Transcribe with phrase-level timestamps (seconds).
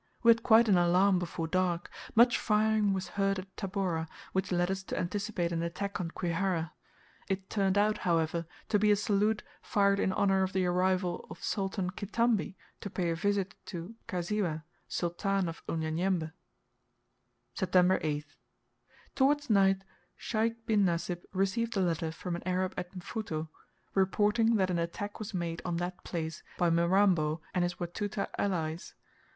[0.23, 1.91] We had quite an alarm before dark.
[2.15, 6.71] Much firing was heard at Tabora, which led us to anticipate an attack on Kwihara.
[7.29, 11.43] It turned out, however, to be a salute fired in honour of the arrival of
[11.43, 16.31] Sultan Kitambi to pay a visit to Mkasiwa, Sultan of Unyanyembe.
[17.53, 18.37] September 8th.
[19.13, 19.83] Towards night
[20.15, 23.49] Sheikh bin Nasib received a letter from an Arab at Mfuto,
[23.93, 28.95] reporting that an attack was made on that place by Mirambo and his Watuta allies.